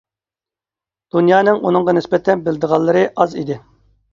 [1.15, 3.61] دۇنيانىڭ ئۇنىڭغا نىسبەتەن بىلىدىغانلىرى ئاز ئىدى.